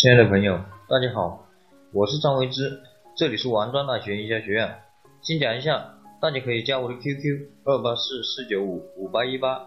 [0.00, 0.58] 亲爱的朋友，
[0.88, 1.46] 大家好，
[1.92, 2.80] 我是张维之，
[3.14, 4.78] 这里是王庄大学营销学院。
[5.20, 5.92] 先讲一下，
[6.22, 9.60] 大家可以加我的 QQ 二八四四九五五八一八，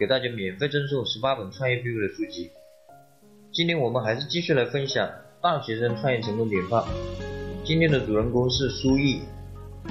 [0.00, 2.50] 给大家免费赠送十八本创业必备的书籍。
[3.52, 5.06] 今天我们还是继续来分享
[5.42, 6.82] 大学生创业成功典范。
[7.62, 9.20] 今天的主人公是苏毅。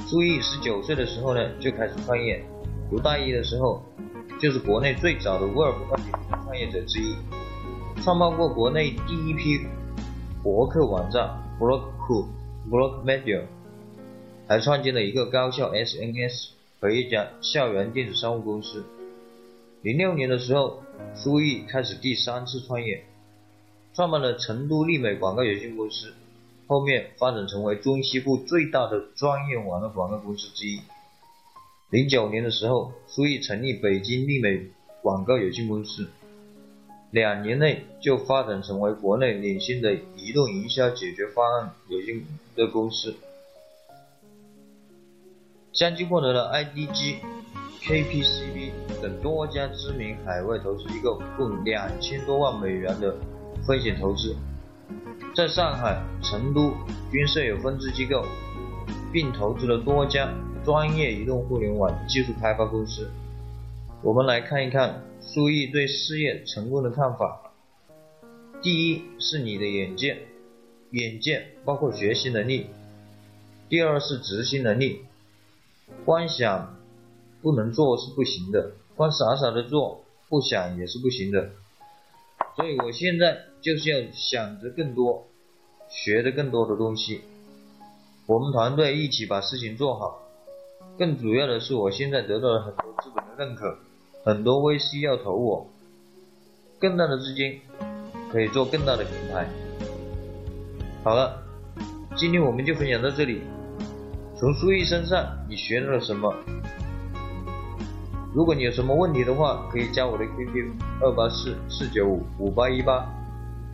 [0.07, 2.43] 苏毅十九岁的时候呢就开始创业，
[2.89, 3.79] 读大一的时候
[4.41, 7.15] 就是国内最早的 Web 二点零创业者之一，
[8.01, 9.59] 创办过国内第一批
[10.43, 11.83] 博客网站 Blog
[12.69, 13.43] Blog Media，
[14.45, 16.49] 还创建了一个高校 SNS
[16.81, 18.83] 和一家校园电子商务公司。
[19.83, 20.83] 零六年的时候，
[21.15, 23.05] 苏毅开始第三次创业，
[23.93, 26.13] 创办了成都丽美广告有限公司。
[26.67, 30.81] 后面发展成为中西部最大的专业网络广告公司之一。
[31.89, 34.67] 零九年的时候，苏毅成立北京丽美
[35.01, 36.09] 广告有限公司，
[37.13, 43.15] 两年内就发展成为国内领先的移动营销解决方案有限的公司，
[45.71, 47.17] 相继获得了 IDG、
[47.83, 53.15] KPCB 等多家知名海外投资机构共两千多万美元的
[53.63, 54.35] 风险投资。
[55.35, 56.73] 在上海、成都
[57.11, 58.25] 均设有分支机构，
[59.11, 60.33] 并投资了多家
[60.65, 63.07] 专业移动互联网技术开发公司。
[64.03, 67.53] 我们来看一看苏毅对事业成功的看法。
[68.61, 70.27] 第一是你的眼界，
[70.91, 72.65] 眼界包括学习能力；
[73.69, 75.05] 第二是执行能力，
[76.03, 76.75] 光想
[77.41, 81.51] 不能做是不行的，光傻傻的做不想也是不行的。
[82.57, 85.27] 所以我现在就是要想着更多，
[85.87, 87.21] 学的更多的东西。
[88.25, 90.19] 我们团队一起把事情做好。
[90.99, 93.79] 更主要的是，我现在得到了很多资本的认可，
[94.25, 95.67] 很多 VC 要投我，
[96.79, 97.59] 更大的资金
[98.31, 99.45] 可以做更大的品牌。
[101.03, 101.43] 好了，
[102.15, 103.41] 今天我们就分享到这里。
[104.37, 106.33] 从苏毅身上你学到了什么？
[108.33, 110.71] 如果你有什么问题的话，可以加我的 QQ
[111.01, 113.05] 二八四四九五五八一八，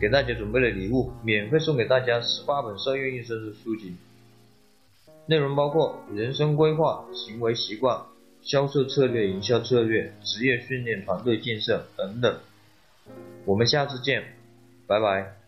[0.00, 3.94] 给大家准备了礼物，免费送给大家十八本商业营销的书籍，
[5.26, 8.02] 内容包括人生规划、行为习惯、
[8.42, 12.40] 销售策略、营销策略、职业训练、团队建设等等。
[13.44, 14.34] 我们下次见，
[14.86, 15.39] 拜拜。